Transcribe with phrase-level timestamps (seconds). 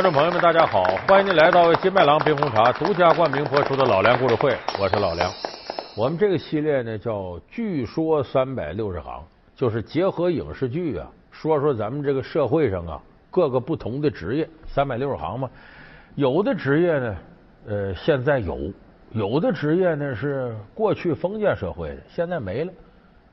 [0.00, 0.82] 观众朋友们，大家好！
[1.06, 4.50] 欢迎您来到金麦郎冰红茶独家冠名播出的《老梁故事会》，
[4.80, 5.30] 我是老梁。
[5.94, 7.12] 我们这个系列呢叫
[7.50, 9.20] 《据说三百六十行》，
[9.54, 12.98] 就是结合影视剧啊，说说咱们这个社会上啊
[13.30, 15.50] 各个不同的职业，三百六十行嘛。
[16.14, 17.16] 有的职业呢，
[17.66, 18.72] 呃，现在有；
[19.10, 22.72] 有的职业呢是过去封建社会的，现在没了。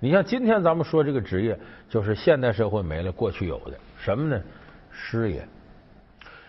[0.01, 1.57] 你像今天咱们说这个职业，
[1.87, 4.43] 就是现代社会没了，过去有的什么呢？
[4.91, 5.47] 师爷。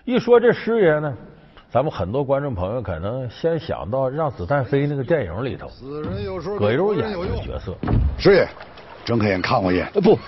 [0.08, 1.14] 一说这师爷呢，
[1.70, 5.68] 咱们很多观众朋友可能先想到《让子弹飞》那个电影里头，
[6.58, 7.76] 葛优演的角色。
[8.18, 8.48] 师爷，
[9.04, 9.86] 睁开眼看我一眼。
[9.94, 10.18] 呃不，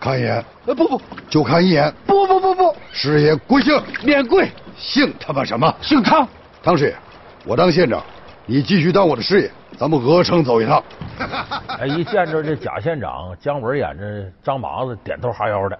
[0.00, 0.44] 看一眼。
[0.66, 1.94] 呃不不，就看一眼。
[2.04, 3.80] 不不不不，师爷贵姓？
[4.02, 4.50] 免贵。
[4.76, 5.72] 姓他妈什么？
[5.80, 6.26] 姓汤。
[6.60, 6.96] 汤师爷，
[7.46, 8.02] 我当县长，
[8.44, 10.82] 你继续当我的师爷，咱们鹅城走一趟。
[11.78, 15.78] 哎，一见着这贾县长姜文演着张麻子，点头哈腰的。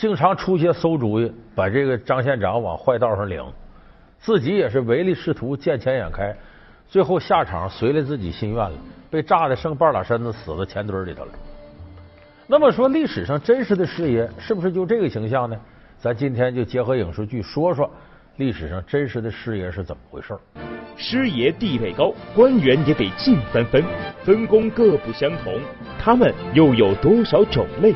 [0.00, 3.44] 经常出些馊主意，把这个张县长往坏道上领，
[4.18, 6.34] 自己也是唯利是图、见钱眼开，
[6.88, 8.72] 最后下场随了自己心愿了，
[9.10, 11.32] 被炸的剩半拉身子，死在钱堆里头了。
[12.46, 15.54] 那么说，历史上真实的师爷是不是就这个形象呢？
[15.98, 17.90] 咱今天就结合影视剧说说
[18.36, 20.34] 历史上真实的师爷是怎么回事。
[20.96, 23.84] 师爷地位高，官员也得敬三分，
[24.24, 25.60] 分工各不相同，
[25.98, 27.94] 他们又有多少种类？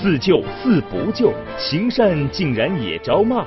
[0.00, 3.46] 似救似不救，行善竟然也招骂。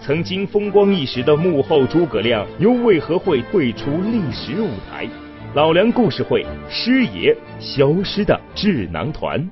[0.00, 5.06] 曾经风光一时的幕后诸葛亮，又为何会退出历史舞台？
[5.54, 9.48] 老梁故事会，师爷消失的智囊团。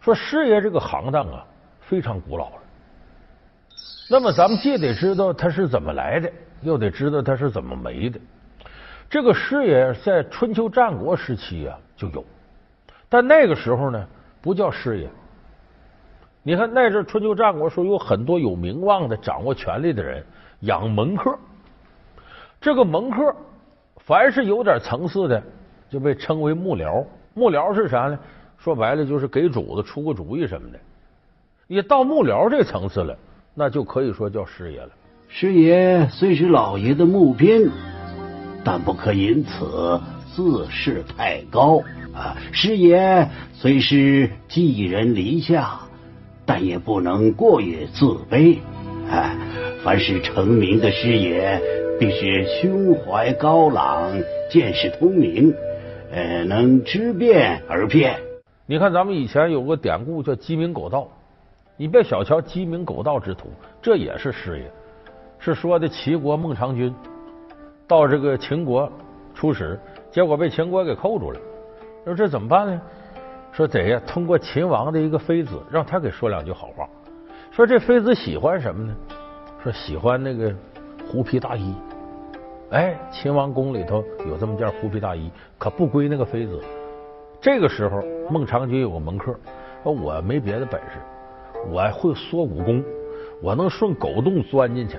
[0.00, 1.44] 说师爷这个行当啊，
[1.80, 2.56] 非常古老了。
[4.08, 8.18] 那么咱们既得知道他是怎么来的，又得知道他是怎么没的。
[9.08, 12.24] 这个师爷在春秋战国时期啊就有，
[13.08, 14.04] 但那个时候呢。
[14.42, 15.08] 不叫师爷，
[16.42, 20.24] 你看那阵春秋战国时候，有很多有名望的、掌握权力的人
[20.60, 21.38] 养门客。
[22.60, 23.34] 这个门客，
[23.98, 25.42] 凡是有点层次的，
[25.88, 27.04] 就被称为幕僚。
[27.34, 28.18] 幕僚是啥呢？
[28.58, 30.78] 说白了就是给主子出个主意什么的。
[31.66, 33.16] 你到幕僚这层次了，
[33.54, 34.90] 那就可以说叫师爷了。
[35.28, 37.70] 师爷虽是老爷的幕宾，
[38.64, 40.00] 但不可因此
[40.34, 41.80] 自视太高。
[42.14, 45.80] 啊，师爷虽是寄人篱下，
[46.44, 48.58] 但也不能过于自卑。
[49.08, 49.36] 哎，
[49.84, 51.60] 凡是成名的师爷，
[51.98, 54.12] 必须胸怀高朗，
[54.50, 55.54] 见识通明，
[56.12, 58.18] 呃，能知变而变。
[58.66, 61.08] 你看，咱们以前有个典故叫鸡鸣狗盗，
[61.76, 63.48] 你别小瞧鸡鸣狗盗之徒，
[63.80, 64.70] 这也是师爷。
[65.38, 66.94] 是说的齐国孟尝君
[67.88, 68.92] 到这个秦国
[69.34, 69.78] 出使，
[70.10, 71.40] 结果被秦国给扣住了。
[72.04, 72.80] 说这怎么办呢？
[73.52, 76.88] 说得呀，通过秦王的一个妃子，让他给说两句好话。
[77.50, 78.96] 说这妃子喜欢什么呢？
[79.62, 80.54] 说喜欢那个
[81.06, 81.74] 狐皮大衣。
[82.70, 86.62] 哎，秦王宫里头有这么件狐皮大衣，可不归那个妃子。
[87.40, 88.00] 这个时候，
[88.30, 89.34] 孟尝君有个门客，
[89.82, 90.98] 说我没别的本事，
[91.68, 92.82] 我会缩骨功，
[93.42, 94.96] 我能顺狗洞钻进去，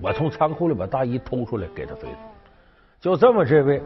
[0.00, 2.16] 我从仓库里把大衣偷出来给他妃子。
[3.00, 3.82] 就这么，这位。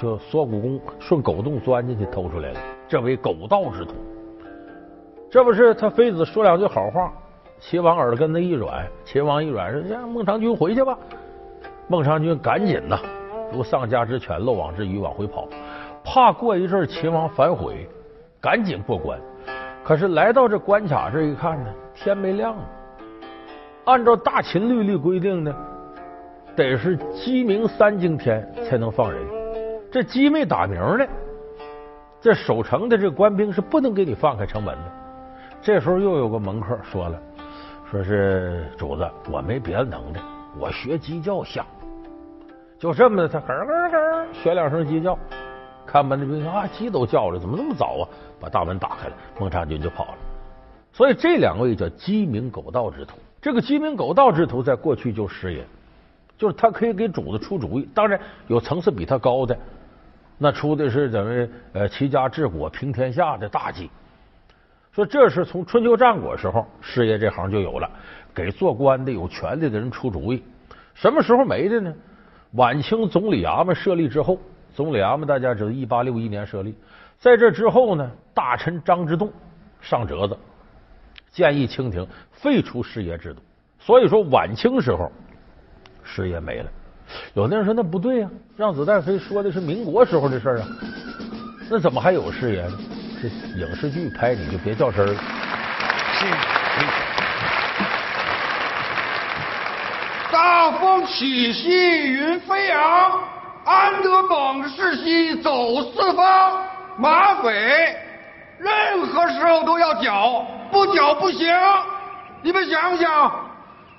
[0.00, 3.94] 就缩骨功，顺狗洞钻进去偷出来了，这为狗盗之徒。
[5.30, 7.12] 这不是他妃子说两句好话，
[7.58, 10.96] 秦王耳根子一软，秦王一软说：“让孟尝君回去吧。”
[11.88, 12.98] 孟尝君赶紧呐，
[13.52, 15.48] 如丧家之犬，漏网之鱼往回跑，
[16.04, 17.88] 怕过一阵秦王反悔，
[18.40, 19.18] 赶紧过关。
[19.82, 22.54] 可是来到这关卡这一看呢，天没亮。
[23.84, 25.54] 按照大秦律例规定呢，
[26.54, 29.37] 得是鸡鸣三更天才能放人。
[29.90, 31.06] 这鸡没打鸣呢，
[32.20, 34.92] 这守城的这官兵是不能给你放开城门的。
[35.62, 37.18] 这时候又有个门客说了，
[37.90, 40.20] 说是主子，我没别的能耐，
[40.58, 41.64] 我学鸡叫像。
[42.78, 45.18] 就这么的，他咯咯咯学两声鸡叫，
[45.86, 48.04] 看门的兵啊，鸡都叫了，怎么那么早啊？
[48.38, 50.14] 把大门打开了，孟尝君就跑了。
[50.92, 53.16] 所以这两位叫鸡鸣狗盗之徒。
[53.40, 55.64] 这个鸡鸣狗盗之徒在过去就师爷，
[56.36, 59.58] 就是他可以给主子出主意，当然有层次比他高的。
[60.38, 63.90] 那出的是怎么呃齐家治国平天下的大计，
[64.92, 67.90] 说这是从春秋战国时候师爷这行就有了，
[68.32, 70.42] 给做官的有权力的人出主意。
[70.94, 71.92] 什么时候没的呢？
[72.52, 74.38] 晚清总理衙门设立之后，
[74.74, 76.74] 总理衙门大家知道，一八六一年设立，
[77.18, 79.30] 在这之后呢，大臣张之洞
[79.80, 80.38] 上折子，
[81.30, 83.40] 建议清廷废除师爷制度。
[83.80, 85.10] 所以说晚清时候
[86.02, 86.70] 师爷没了。
[87.34, 90.66] 有的人说那不对呀，让子弹飞说的是民国时候的事儿啊，
[91.70, 92.78] 那怎么还有誓言呢？
[93.20, 93.28] 这
[93.58, 95.20] 影视剧拍你就别较真儿了。
[100.30, 101.68] 大风起兮
[102.12, 103.20] 云飞扬，
[103.64, 106.62] 安得猛士兮走四方。
[106.96, 107.50] 马匪
[108.58, 111.48] 任何时候都要剿，不剿不行。
[112.42, 113.32] 你们想想，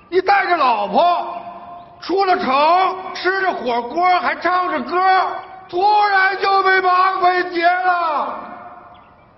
[0.09, 1.41] 你带着老婆
[2.01, 4.97] 出了城，吃着火锅，还唱着歌，
[5.69, 5.81] 突
[6.11, 8.35] 然就被马匪劫了。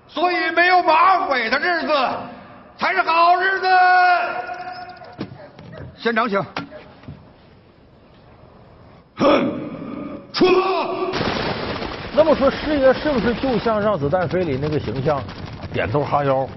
[0.08, 1.88] 所以没有马匪的日子
[2.78, 3.68] 才是好日子。
[5.96, 6.40] 县长，请。
[9.18, 9.60] 哼，
[10.34, 11.12] 出马！
[12.14, 15.22] 那么说，师爷是不是就像《让子弹飞》里那个形象，
[15.74, 16.48] 点头哈腰，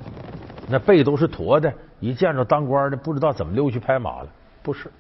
[0.69, 1.73] 那背都是驼的？
[2.01, 4.29] 一见着当官的，不知道怎么溜去拍马了？
[4.65, 4.91] 不是，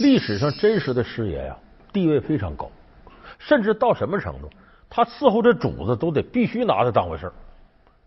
[0.00, 1.56] 历史上真实的师爷呀，
[1.92, 2.68] 地位非常高，
[3.38, 4.50] 甚至到什么程度，
[4.90, 7.32] 他伺候这主子都得必须拿他当回事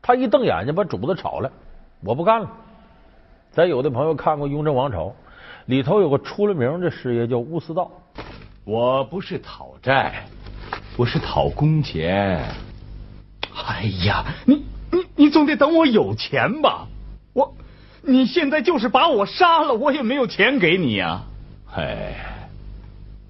[0.02, 1.50] 他一瞪眼睛，把主子炒了，
[2.04, 2.52] 我不干了。
[3.54, 5.06] 咱有的朋友看过《雍正王朝》，
[5.68, 7.90] 里头有个出了名的师爷叫乌思道。
[8.66, 10.26] 我不是讨债，
[10.98, 12.44] 我是讨工钱。
[13.66, 16.86] 哎呀，你你你总得等我有钱吧？
[17.32, 17.56] 我
[18.04, 21.24] 你现在就是把我杀了，我也没有钱给你呀。
[21.74, 22.50] 哎，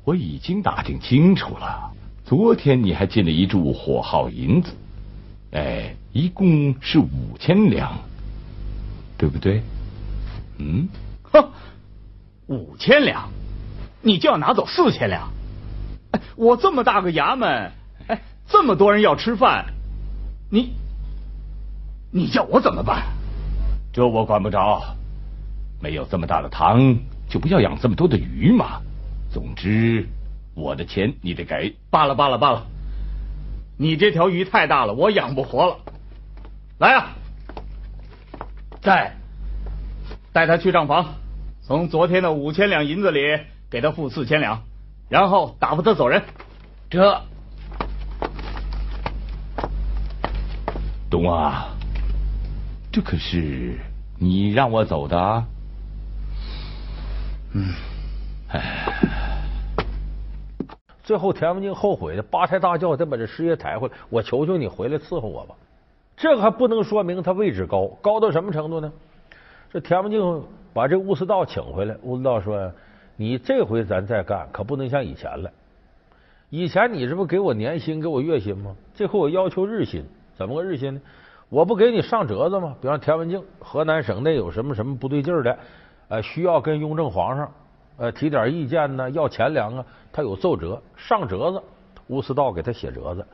[0.06, 1.92] 我已经打听清楚了，
[2.26, 4.72] 昨天你还进了一注火耗银子，
[5.52, 7.98] 哎，一共是五千两，
[9.18, 9.62] 对不对？
[10.58, 10.88] 嗯，
[11.24, 11.50] 哼，
[12.48, 13.30] 五千两。
[14.02, 15.32] 你就要拿走四千两？
[16.12, 17.72] 哎，我这么大个衙门，
[18.08, 19.66] 哎，这么多人要吃饭，
[20.50, 20.74] 你，
[22.12, 23.04] 你叫我怎么办？
[23.92, 24.82] 这我管不着。
[25.82, 26.98] 没有这么大的塘，
[27.30, 28.82] 就不要养这么多的鱼嘛。
[29.32, 30.08] 总之，
[30.54, 31.76] 我的钱你得给。
[31.90, 32.66] 罢了罢了罢了，
[33.78, 35.78] 你这条鱼太大了，我养不活了。
[36.78, 37.12] 来啊，
[38.82, 39.16] 在，
[40.32, 41.16] 带他去账房，
[41.62, 43.20] 从昨天的五千两银子里。
[43.72, 44.64] 给他付四千两，
[45.08, 46.22] 然后打发他走人。
[46.90, 47.22] 这，
[51.10, 51.70] 东啊，
[52.92, 53.78] 这可是
[54.20, 55.44] 你让我走的。
[57.54, 57.74] 嗯，
[58.50, 59.42] 哎，
[61.04, 63.94] 最后田文静后悔的八抬大轿，得把这师爷抬回来。
[64.10, 65.56] 我求求你回来伺候我吧。
[66.18, 68.92] 这个还不能说明他位置高，高到什么程度呢？
[69.72, 70.44] 这田文静
[70.74, 72.72] 把这乌思道请回来，乌思道说。
[73.18, 75.52] 你这回咱再干，可不能像以前了。
[76.50, 78.76] 以前你这不给我年薪，给我月薪吗？
[78.96, 80.04] 这回我要求日薪，
[80.36, 81.02] 怎么个日薪呢？
[81.52, 82.74] 我不给你上折子吗？
[82.82, 85.60] 比方田文镜，河南省内有什么什么不对劲的，
[86.08, 87.52] 呃，需要跟雍正皇上
[87.98, 91.62] 呃提点意见呢，要钱粮啊，他有奏折上折子，
[92.08, 93.28] 乌思道给他写折子。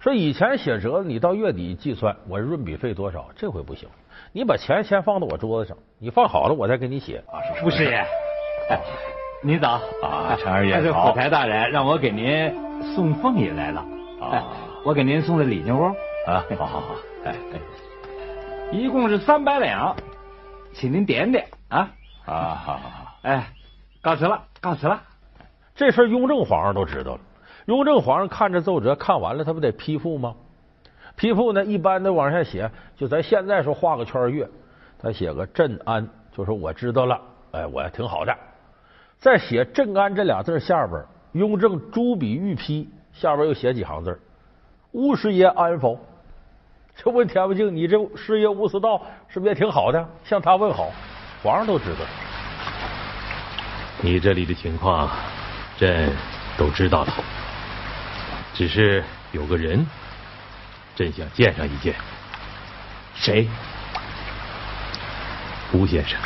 [0.00, 3.88] 说以前写折子，你到月底计算我润笔费多少，这回不行，
[4.32, 7.24] 你把钱先放到我桌子上，你放好了我再给你写。
[7.26, 8.04] 啊傅师爷。
[9.42, 11.08] 您 早啊，陈二爷好。
[11.10, 12.52] 府台大人让我给您
[12.94, 13.80] 送凤爷来了。
[14.20, 14.44] 啊，
[14.84, 15.90] 我给您送的礼金窝。
[16.26, 16.96] 啊，好好好。
[17.24, 17.60] 哎哎，
[18.72, 19.94] 一共是三百两，
[20.74, 21.88] 请您点点啊。
[22.24, 23.18] 啊，好好好。
[23.22, 23.46] 哎，
[24.02, 25.00] 告辞了，告辞了。
[25.76, 27.20] 这事雍正皇上都知道了。
[27.66, 30.34] 雍正皇上看着奏折，看完了，他不得批复吗？
[31.14, 34.48] 批复呢，一般的往下写，就咱现在说画个圈月，
[34.98, 37.20] 他写个镇安，就说我知道了。
[37.52, 38.36] 哎，我挺好的。
[39.18, 44.20] 在写“镇安”这俩字下边，雍正朱笔御批，下边又写几行字
[44.92, 45.98] ：“乌师爷安否？”
[47.02, 50.90] 这问田文静：“你这师爷乌思道是不是也挺好的？”向他问好，
[51.42, 51.98] 皇上都知道。
[54.00, 55.10] 你这里的情况，
[55.76, 56.10] 朕
[56.56, 57.12] 都知道了。
[58.54, 59.86] 只是有个人，
[60.94, 61.94] 朕想见上一见。
[63.14, 63.46] 谁？
[65.72, 66.18] 吴先生。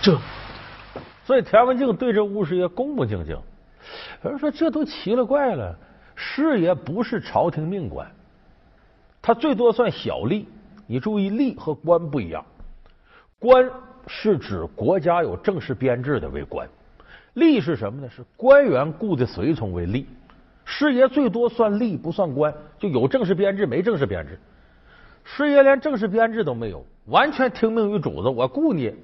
[0.00, 0.18] 这，
[1.24, 3.36] 所以田文静对这吴师爷恭恭敬敬。
[4.22, 5.76] 有人说这都奇了怪了，
[6.24, 8.08] 师爷不是朝廷命官，
[9.20, 10.44] 他最多算小吏。
[10.86, 12.44] 你注意，吏和官不一样，
[13.40, 13.68] 官
[14.06, 16.68] 是指国家有正式编制的为官，
[17.34, 18.08] 吏是什么呢？
[18.08, 20.04] 是官员雇的随从为吏。
[20.64, 24.38] 师爷最多算吏，不算官，就有正式编制没正式编制。
[25.24, 28.94] 师爷连正式编制都没有，完全听命于主子，我雇你。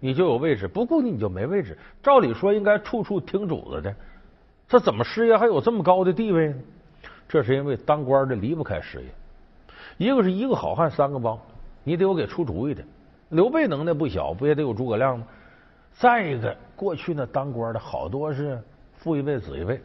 [0.00, 1.78] 你就有位置，不雇你你就没位置。
[2.02, 3.94] 照理说应该处处听主子的，
[4.72, 6.54] 这怎么师爷还有这么高的地位呢？
[7.28, 9.08] 这是因为当官的离不开师爷。
[9.98, 11.38] 一个是一个好汉三个帮，
[11.84, 12.82] 你得有给出主意的。
[13.28, 15.26] 刘备能耐不小，不也得有诸葛亮吗？
[15.92, 18.58] 再一个，过去那当官的好多是
[18.96, 19.78] 父一辈子一辈，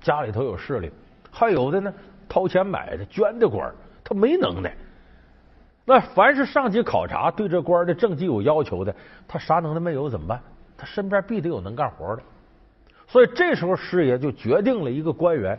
[0.00, 0.90] 家里头有势力，
[1.30, 1.92] 还有的呢
[2.26, 3.70] 掏钱买的捐的官，
[4.02, 4.74] 他没能耐。
[5.84, 8.96] 那凡是上级考察对这官的政绩有要求的，
[9.28, 10.40] 他啥能耐没有怎么办？
[10.74, 12.22] 他身边必得有能干活的。
[13.08, 15.58] 所以这时候师爷就决定了一个官员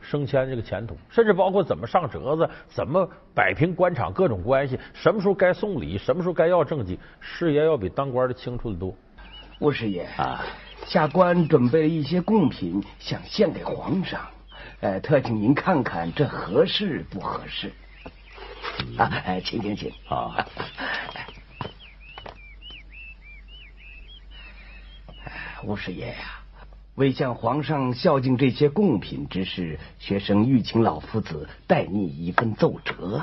[0.00, 8.94] 升迁这个前途，甚至包括怎么上折子，怎么摆平官场各种关系，什么时候该送礼，什么时候该要政绩，师爷要比当官的清楚的多。
[9.60, 10.44] 吴师爷啊，
[10.84, 14.20] 下官准备了一些贡品，想献给皇上，
[14.80, 17.70] 呃，特请您看看这合适不合适？
[18.98, 20.44] 啊，哎，请请请啊！
[25.64, 26.41] 吴师爷呀，
[26.94, 33.22] 为向皇上孝敬这些贡品之事，学生欲请老夫子代拟一份奏折。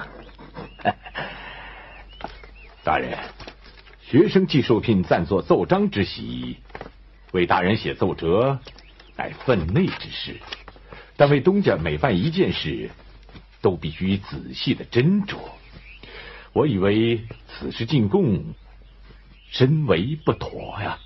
[2.84, 3.18] 大人，
[4.02, 6.58] 学生既受聘暂作奏章之喜，
[7.32, 8.60] 为大人写奏折
[9.16, 10.40] 乃分内之事，
[11.16, 12.90] 但为东家每办一件事。
[13.62, 15.36] 都必须仔细的斟酌。
[16.54, 18.54] 我以为此事进贡，
[19.52, 20.98] 深为不妥呀。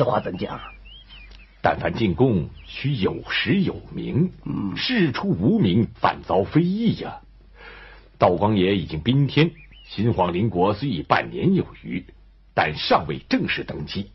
[0.00, 0.58] 此话怎讲？
[1.60, 4.32] 但凡进贡，须有实有名。
[4.46, 7.20] 嗯，事出无名，反遭非议呀。
[8.16, 9.50] 道光爷已经宾天，
[9.84, 12.02] 新皇邻国虽已半年有余，
[12.54, 14.10] 但尚未正式登基。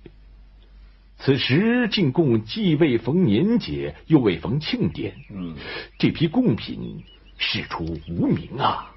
[1.20, 5.56] 此时进贡既未逢年节，又未逢庆典，嗯，
[6.00, 7.04] 这批贡品
[7.38, 8.95] 事出无名啊！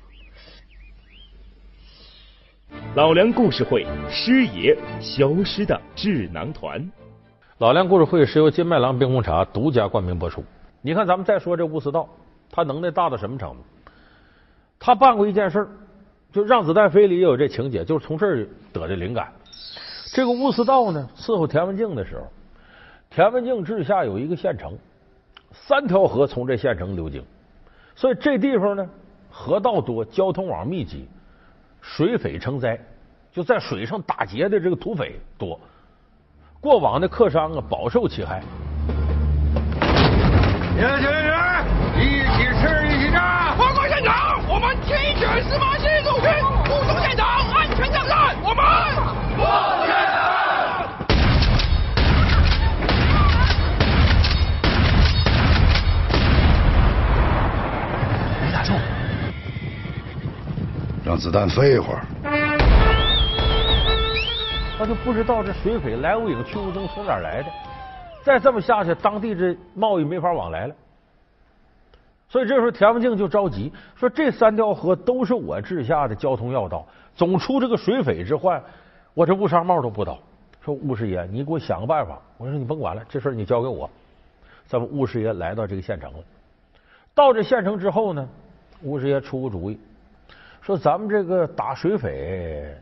[2.94, 6.90] 老梁故事会师爷消失的智囊团，
[7.58, 10.44] 老梁故事会是由金麦郎冰红茶独家冠名播出。
[10.80, 12.08] 你看，咱们再说这乌思道，
[12.50, 13.58] 他能耐大到什么程度？
[14.78, 15.68] 他办过一件事儿，
[16.32, 19.32] 就让子弹飞里也有这情节，就是从这儿得的灵感。
[20.12, 22.26] 这个乌思道呢，伺候田文镜的时候，
[23.10, 24.76] 田文镜治下有一个县城，
[25.52, 27.24] 三条河从这县城流经，
[27.94, 28.88] 所以这地方呢，
[29.30, 31.08] 河道多，交通网密集，
[31.80, 32.78] 水匪成灾，
[33.32, 35.58] 就在水上打劫的这个土匪多，
[36.60, 38.42] 过往的客商啊饱受其害。
[40.76, 41.64] 年轻人，
[41.96, 43.54] 一起吃，一起炸！
[43.58, 46.30] 报告县长，我们天选司马懿入军，
[46.66, 48.36] 护送县长安全上岸。
[48.42, 49.77] 我们。
[61.08, 62.04] 让子弹飞一会儿，
[64.76, 67.48] 他就不知道这水匪来无影去无踪从哪儿来的。
[68.22, 70.74] 再这么下去，当地这贸易没法往来了。
[72.28, 76.86] 所以这时候田文镜就着急，说这三条河都是我治下的交通要道，
[77.16, 78.62] 总出这个水匪之患，
[79.14, 80.18] 我这乌纱帽都不倒。
[80.62, 82.20] 说乌师爷，你给我想个办法。
[82.36, 83.88] 我说你甭管了，这事你交给我。
[84.66, 86.18] 咱们乌师爷来到这个县城了。
[87.14, 88.28] 到这县城之后呢，
[88.82, 89.80] 乌师爷出个主意。
[90.62, 92.74] 说咱们这个打水匪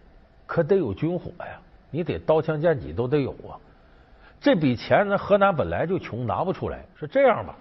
[0.47, 1.59] 可得有军火呀，
[1.91, 3.55] 你得刀枪剑戟都得有啊。
[4.41, 6.85] 这笔钱呢，河南本来就穷，拿不出来。
[6.95, 7.55] 说这样吧，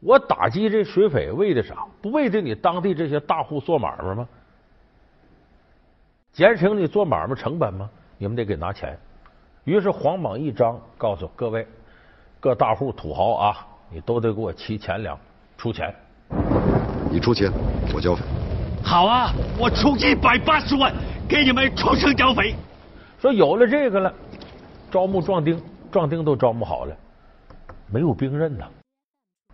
[0.00, 1.86] 我打击这水匪为的啥？
[2.00, 4.28] 不为的你当地这些大户做买卖吗？
[6.32, 7.88] 减省你做买卖成本吗？
[8.18, 8.98] 你们得给拿钱。
[9.64, 11.66] 于是皇榜一张，告诉各位
[12.40, 15.18] 各大户土豪啊，你都得给我齐钱粮，
[15.56, 15.94] 出钱。
[17.10, 17.50] 你出钱，
[17.94, 18.22] 我交费。
[18.84, 20.92] 好啊，我出一百八十万
[21.28, 22.54] 给你们出城剿匪。
[23.20, 24.12] 说有了这个了，
[24.90, 25.60] 招募壮丁，
[25.90, 26.94] 壮丁都招募好了，
[27.90, 28.66] 没有兵刃呐，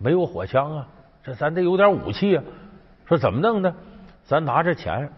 [0.01, 0.87] 没有火枪啊，
[1.23, 2.43] 这咱得有点武器啊。
[3.05, 3.73] 说怎么弄呢？
[4.25, 5.09] 咱拿着钱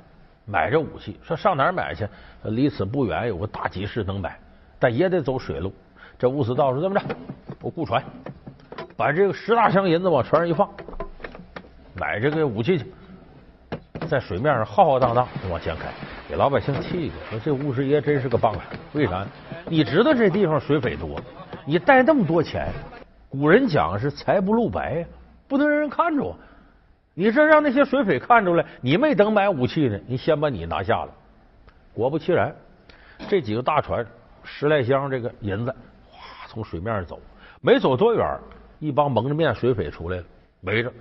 [0.45, 1.17] 买这武器。
[1.23, 2.07] 说上哪儿买去？
[2.43, 4.37] 离此不远有个大集市能买，
[4.77, 5.73] 但也得走水路。
[6.19, 7.05] 这乌思道说这么着，
[7.61, 8.03] 我雇船，
[8.95, 10.69] 把这个十大箱银子往船上一放，
[11.95, 12.85] 买这个武器去。
[14.07, 15.87] 在水面上浩浩荡荡往前开，
[16.27, 18.61] 给老百姓气的说：“这巫师爷真是个棒槌。
[18.93, 19.25] 为啥？
[19.67, 21.19] 你知道这地方水匪多，
[21.65, 22.67] 你带那么多钱，
[23.29, 25.07] 古人讲是财不露白呀，
[25.47, 26.35] 不能让人看着。
[27.13, 31.09] 你这让那些水匪看出来，你没等买武器呢，你先把你拿下了。
[31.93, 32.53] 果不其然，
[33.29, 34.05] 这几个大船
[34.43, 35.73] 十来箱这个银子，
[36.09, 37.19] 哗从水面上走，
[37.61, 38.39] 没走多远，
[38.79, 40.23] 一帮蒙着面水匪出来了，
[40.61, 40.91] 围着。”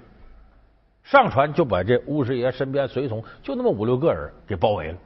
[1.02, 4.99] 上船就把这巫师爷身边随从就那么五六个人给包围了。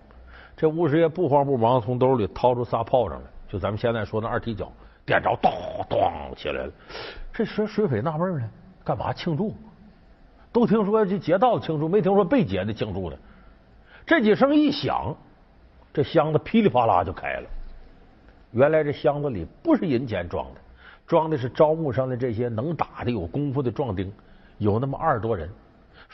[0.57, 4.71] 这巫师爷不慌不忙从兜里掏出仨炮仗来，就咱们现在说那二踢脚，
[5.05, 5.51] 点着，咚
[5.89, 6.01] 咚
[6.37, 6.73] 起来了。
[7.33, 8.51] 这时水匪纳闷呢，
[8.85, 9.55] 干嘛庆祝？
[10.53, 13.19] 都听说这劫道庆祝，没听说被劫的庆祝的。
[14.07, 15.17] 这几声一响，
[15.93, 17.49] 这箱子噼里啪啦就开了。
[18.53, 20.61] 原来这箱子里不是银钱装的，
[21.07, 24.13] 装的是招募上的这些能打的、有功夫的壮丁，
[24.59, 25.51] 有那么二十多人。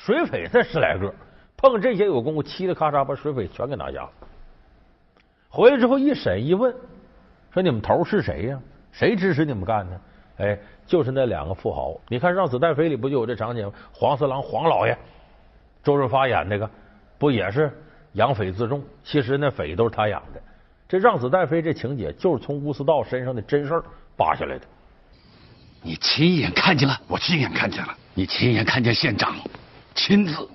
[0.05, 1.13] 水匪才十来个，
[1.59, 4.11] 碰这些有功夫，嘁哩咔嚓把水匪全给拿下了。
[5.51, 6.75] 回来之后一审一问，
[7.53, 8.59] 说你们头是谁呀？
[8.93, 10.01] 谁指使你们干的？
[10.39, 11.95] 哎，就是那两个富豪。
[12.09, 13.73] 你看《让子弹飞》里不就有这场景吗？
[13.93, 14.97] 黄四郎黄老爷，
[15.83, 16.69] 周润发演那个，
[17.19, 17.71] 不也是
[18.13, 18.83] 养匪自重？
[19.05, 20.41] 其实那匪都是他养的。
[20.89, 23.85] 这《让子弹飞》这情节就是从乌斯道身上的真事儿
[24.17, 24.65] 扒下来的。
[25.83, 26.99] 你亲眼看见了？
[27.07, 27.95] 我亲眼看见了。
[28.15, 29.37] 你亲眼看见县长
[29.95, 30.49] 亲自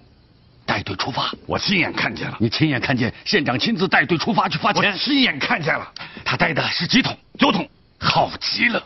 [0.65, 1.31] 带队出发？
[1.45, 2.37] 我亲眼看见了。
[2.39, 4.91] 你亲眼看见县长亲自带队出发去发钱？
[4.91, 5.91] 我亲眼看见了。
[6.23, 7.17] 他带的是几桶？
[7.37, 7.67] 九桶。
[7.99, 8.83] 好极了。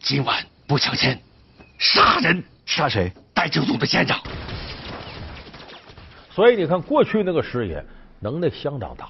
[0.00, 1.18] 今晚不抢钱，
[1.78, 2.42] 杀人！
[2.66, 3.10] 杀谁？
[3.32, 4.20] 带政组的县长。
[6.30, 7.82] 所以你看，过去那个师爷
[8.20, 9.08] 能耐相当大。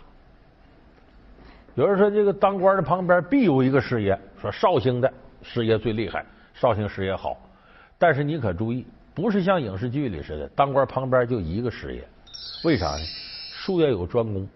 [1.74, 7.36] 有人说，这个当官的旁边必有一个师爷，说绍兴的师爷最厉害，绍兴师爷好。
[7.98, 12.04] 但是你可注意，不是像影视剧里似的，当官旁边就一个师爷。
[12.64, 13.04] 为啥呢？
[13.52, 14.46] 术业有专攻，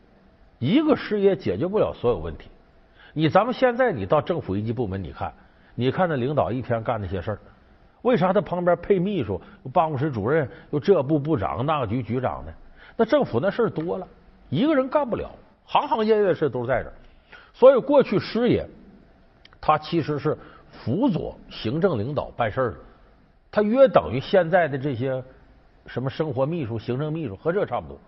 [0.58, 2.48] 一个师爷解决不了所有问题。
[3.14, 5.32] 你咱们现在你到政府一级部门，你看，
[5.74, 7.38] 你看那领导一天干那些事儿，
[8.02, 9.40] 为啥他旁边配秘书、
[9.72, 12.52] 办公室主任、又这部部长、那个局局长呢？
[12.96, 14.06] 那政府那事儿多了，
[14.50, 15.30] 一个人干不了，
[15.64, 16.92] 行行业业的事都在这。
[17.54, 18.68] 所以过去师爷
[19.60, 20.36] 他其实是
[20.70, 22.76] 辅佐行政领导办事儿的，
[23.58, 25.20] 他约等于现在的这些
[25.84, 27.98] 什么生活秘书、行政秘书和这差不多。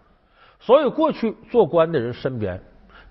[0.61, 2.61] 所以过去做官的人身边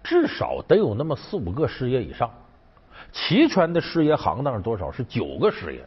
[0.01, 2.31] 至少得有那么四五个师爷以上，
[3.11, 4.89] 齐全的师爷行当是多少？
[4.89, 5.85] 是九个师爷。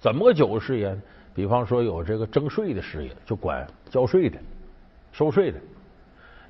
[0.00, 0.98] 怎么个九个师爷？
[1.32, 4.36] 比方说有这个征税的师爷，就管交税的、
[5.12, 5.60] 收税的；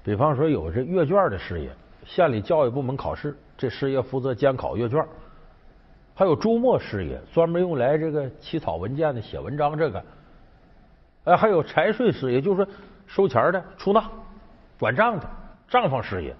[0.03, 1.71] 比方说有这阅卷的师爷。
[2.07, 5.03] 县里教育部门考试，这师爷负责监考阅卷；
[6.15, 10.05] 还有朱墨师爷，专门用来这个起草文件的、写文章这个。
[11.25, 12.67] 哎，还有财税师爷，就是
[13.07, 14.09] 收钱的、出纳、
[14.79, 15.29] 管账的
[15.69, 16.35] 账房师爷。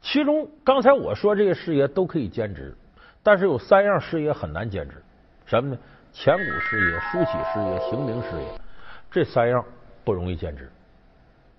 [0.00, 2.74] 其中刚才我说这些师爷都可以兼职，
[3.22, 5.02] 但是有三样师爷很难兼职，
[5.46, 5.78] 什么呢？
[6.12, 8.60] 钱谷师爷、书启师爷、行名师爷，
[9.08, 9.64] 这三样
[10.04, 10.68] 不容易兼职。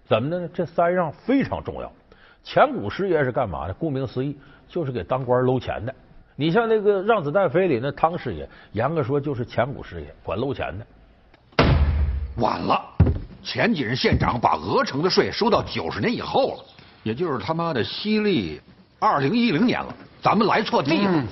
[0.05, 0.49] 怎么的呢？
[0.53, 1.89] 这三样非常重要。
[2.43, 3.73] 钱谷师爷是干嘛的？
[3.73, 5.95] 顾名思义，就是给当官搂钱的。
[6.41, 11.63] 你像那个《让子弹飞》里那汤师爷，严格说就是钱谷师爷，管搂钱的。
[12.37, 12.81] 晚了，
[13.43, 16.65] 前几任县长把鹅城的税收到九十年以后了，
[17.03, 18.59] 也就是他妈的西历
[18.97, 19.95] 二零一零年了。
[20.19, 21.23] 咱们来错地了。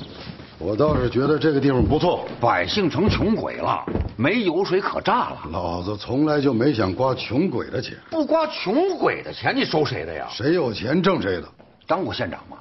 [0.60, 3.84] 我倒是觉得这个地方不错，百姓成穷鬼了，
[4.16, 5.40] 没油水可榨了。
[5.50, 10.28] 老子从来就没想刮穷鬼的钱，不刮穷鬼的钱，你收谁的呀？
[10.30, 11.50] 谁有钱挣谁的。
[11.88, 12.58] 当过县长吗？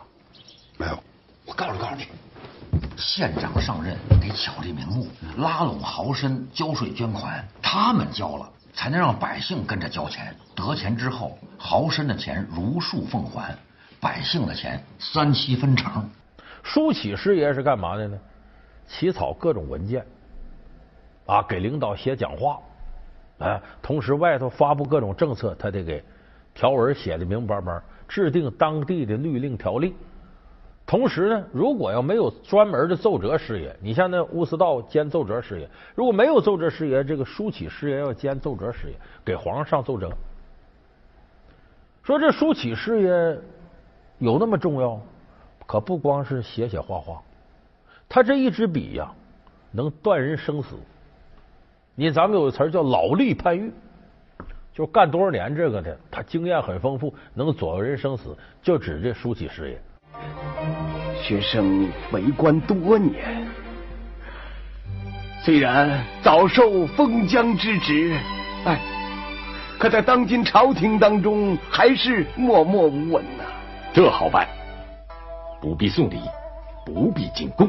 [0.78, 0.98] 没有。
[1.44, 2.04] 我告诉告诉你，
[2.98, 5.06] 县长上任得巧立名目，
[5.36, 10.34] 拉拢豪绅交税捐款，他们交了，才能让百姓跟着交钱。
[10.56, 13.54] 得钱之后，豪绅的钱如数奉还，
[14.00, 16.10] 百姓的钱三七分成。
[16.64, 18.18] 书启师爷是干嘛的呢？
[18.88, 20.04] 起草各种文件，
[21.24, 22.58] 啊，给领导写讲话，
[23.38, 26.02] 啊，同时外头发布各种政策，他得给
[26.52, 29.94] 条文写的明明白白，制定当地的律令条例。
[30.88, 40.10] 同时呢，如果要没有专门的奏折师爷，你像那乌斯道兼奏折师爷，如果没有奏折师爷，这个书启师爷要兼奏折师爷，给皇上上奏折。
[42.02, 43.38] 说这书启师爷
[44.16, 44.98] 有那么重要？
[45.66, 47.20] 可不光是写写画画，
[48.08, 49.12] 他这一支笔呀，
[49.70, 50.74] 能断人生死。
[51.94, 53.70] 你咱们有个词叫“老力判狱”，
[54.72, 59.82] 就干多少年这个的，他经验很丰富，能左右人生死，就指这书启师爷。
[61.22, 63.46] 学生为官多年，
[65.44, 68.16] 虽然早受封疆之职，
[68.64, 68.78] 哎，
[69.78, 73.44] 可在当今朝廷当中，还是默默无闻呐。
[73.92, 74.46] 这好办。
[75.60, 76.18] 不必送礼，
[76.86, 77.68] 不必进贡，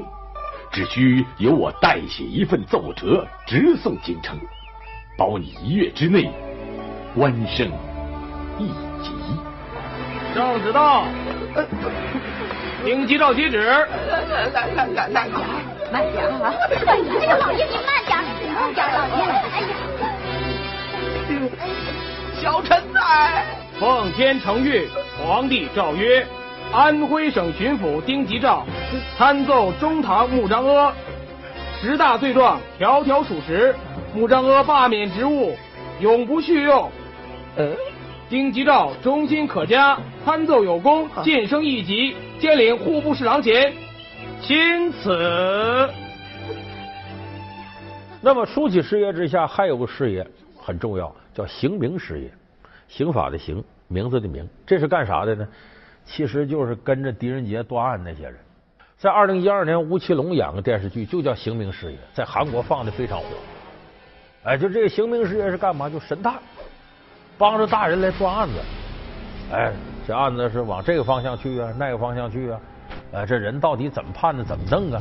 [0.71, 4.37] 只需由我代写一份奏折，直送京城，
[5.17, 6.31] 保你一月之内
[7.15, 7.69] 官升
[8.57, 8.67] 一
[9.03, 9.11] 级。
[10.33, 11.05] 圣旨到，
[12.83, 13.87] 丁吉照接旨。
[14.75, 15.41] 慢点，慢点，
[15.91, 16.53] 慢点啊！
[16.85, 18.17] 慢点，这个老爷您慢点，
[18.53, 19.23] 慢点，老爷。
[19.53, 19.73] 哎呀，
[22.41, 22.99] 小臣在。
[23.79, 24.87] 奉天承运，
[25.23, 26.25] 皇帝诏曰。
[26.71, 28.63] 安徽省巡抚丁吉兆
[29.17, 30.93] 参奏中堂穆彰阿，
[31.81, 33.73] 十大罪状条条属实，
[34.13, 35.57] 穆彰阿罢免职务，
[35.99, 36.91] 永不叙用。
[37.57, 37.71] 呃，
[38.29, 43.73] 丁吉兆忠心可嘉，参奏有功，晋升一级，兼领户部侍郎衔。
[44.41, 45.89] 钦此。
[48.21, 50.25] 那么，书记师爷之下还有个师爷
[50.57, 52.29] 很重要，叫刑名师爷，
[52.87, 55.47] 刑法的刑，名字的名，这是干啥的呢？
[56.05, 58.35] 其实就是跟着狄仁杰断案那些人。
[58.97, 63.25] 在二零一二年，吴奇隆演个电视剧，就叫《刑名师爷》，在韩国放的非常火。
[64.43, 65.89] 哎，就这个刑名师爷是干嘛？
[65.89, 66.35] 就神探，
[67.37, 68.55] 帮着大人来断案子。
[69.53, 69.71] 哎，
[70.09, 72.59] 这案子是往这个方向去啊，那个方向去啊。
[73.11, 74.43] 呃，这人到底怎么判的？
[74.43, 74.99] 怎么弄啊？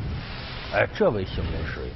[0.71, 1.91] 哎，这为刑名师爷。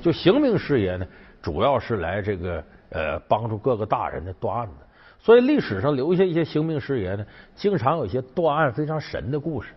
[0.00, 1.06] 就刑名师爷呢，
[1.42, 4.72] 主要是来这个呃帮助各个大人的断案子。
[5.20, 9.74] 所以历史上留下一些刑名师爷呢，经常有一些断案非常神的故事。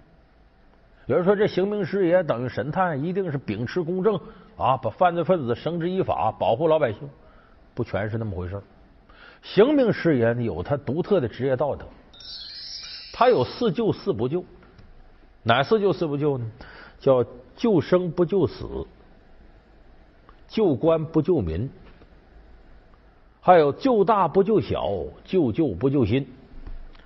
[1.05, 4.15] 有人说这刑名师爷等于神探，一定是秉持公正
[4.55, 7.09] 啊，把犯罪分子绳之以法，保护老百姓，
[7.73, 8.57] 不全是那么回事。
[9.43, 11.85] 刑名师爷呢有他独特的职业道德，
[13.17, 14.45] 他有四救四不救，
[15.41, 16.45] 哪四救四不救呢？
[16.99, 17.25] 叫
[17.55, 18.85] 救生不救死，
[20.47, 21.67] 救官不救民。
[23.41, 24.87] 还有救大不救小，
[25.25, 26.27] 救救不救心，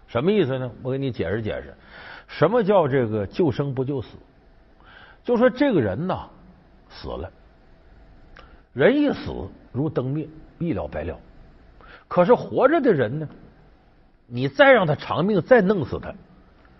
[0.09, 0.69] 什么意思呢？
[0.83, 1.73] 我给你解释解释。
[2.27, 4.09] 什么叫这个救生不救死？
[5.23, 6.27] 就说这个人呐
[6.89, 7.31] 死了，
[8.73, 9.31] 人一死
[9.71, 10.27] 如灯灭，
[10.59, 11.17] 一了百了。
[12.09, 13.29] 可是活着的人呢，
[14.33, 16.13] 你再让他偿命，再弄死他，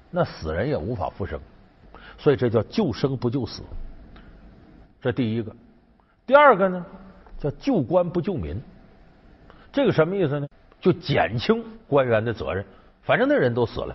[0.10, 1.38] 那死人也无法复生。
[2.18, 3.62] 所以这叫救生不救死，
[5.02, 5.54] 这第一个。
[6.26, 6.86] 第二个呢，
[7.38, 8.62] 叫救官不救民。
[9.70, 10.48] 这个什么意思呢？
[10.80, 12.66] 就减轻官员的责任，
[13.02, 13.94] 反正那人都死了，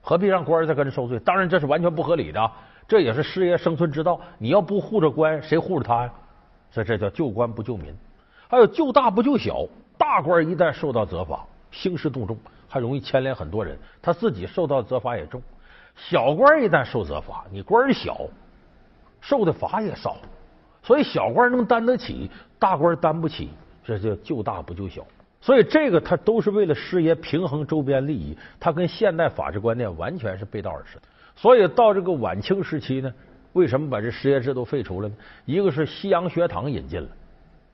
[0.00, 1.18] 何必让官再跟着受罪？
[1.18, 2.50] 当然这是完全不合理的，
[2.86, 4.20] 这也是事业生存之道。
[4.38, 6.12] 你要不护着官，谁护着他呀？
[6.70, 7.92] 所以这叫救官不救民。
[8.48, 9.66] 还有救大不救小，
[9.98, 15.40] 大官一旦受到责罚，兴师动众，还容易牵连很多人，他自己受到责罚也重；
[15.96, 18.20] 小官一旦受责罚，你官小，
[19.20, 20.16] 受的罚也少，
[20.84, 22.30] 所以小官能担得起，
[22.60, 23.50] 大官担不起。
[23.84, 25.04] 这叫救大不救小，
[25.40, 31.02] 所以这个他都是为了师爷平衡周边利益，他跟现代法治观念完全是背道而驰的。
[31.34, 33.12] 所以到这个晚清时期呢，
[33.54, 35.14] 为什么把这师爷制度废除了呢？
[35.46, 37.08] 一个是西洋学堂引进了，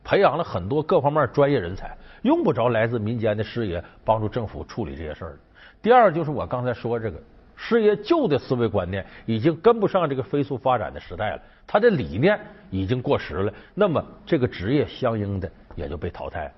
[0.09, 5.39] 培养了很多各方面专业人才，用不着来自民间的师爷帮助政府处理这些事儿。
[5.83, 7.21] 第二就是我刚才说这个
[7.55, 12.41] 师爷旧的思维观念已经跟不上这个飞速发展的时代了，他的理念
[12.71, 15.51] 已经过时了，那么这个职业相应的。
[15.77, 16.53] 也就被淘汰，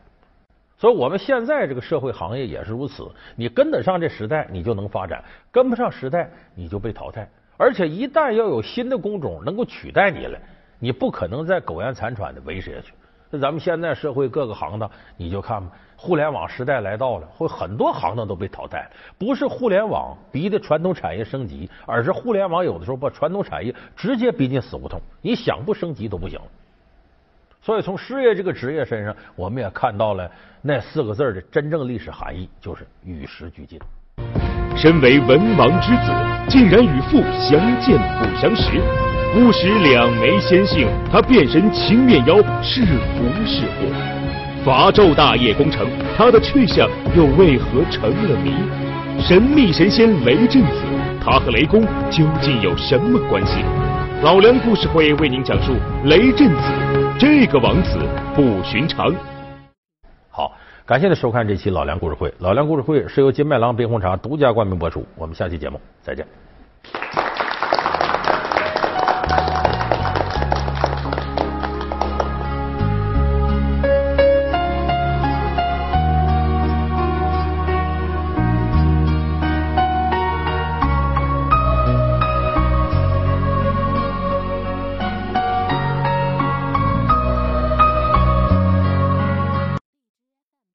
[0.78, 3.06] 所以我们现在这个社会行业也是如此。
[3.36, 7.28] 你跟得上这时代，你就能发展；跟不上时代，你就被淘汰。
[7.58, 10.38] 而且一旦要有新的工种能够取代你了，
[10.78, 12.94] 你不可能再苟延残喘的维持下去。
[13.30, 18.90] 那咱们现在社会各个行当，你就看吧，互联网时代来到了，会很多行当都被淘汰。
[19.16, 26.40] 不是互联网逼的传统产业升级，而是互联网有的时候把传统产业直接逼进死胡同，你想不升级都不行。
[27.62, 30.28] 所以，从师爷这个职业身上，我们也看到了
[30.62, 33.78] 那四个字的真正历史含义，就是与时俱进。
[34.76, 36.10] 身为文王之子，
[36.48, 38.80] 竟然与父相见不相识，
[39.32, 43.86] 不识两枚仙性，他变身青面妖，是福是祸？
[44.64, 48.52] 伐纣大业功成，他的去向又为何成了谜？
[49.22, 50.82] 神秘神仙雷震子，
[51.24, 53.62] 他和雷公究竟有什么关系？
[54.24, 55.74] 老梁故事会为您讲述
[56.06, 56.62] 雷震子
[57.16, 58.00] 这个王子
[58.34, 59.14] 不寻常。
[60.28, 60.52] 好，
[60.84, 62.34] 感谢您收看这期老梁故事会。
[62.40, 65.06] 老梁故事会是由金麦郎冰红茶独家冠名播出。
[65.16, 66.26] 我们下期节目再见。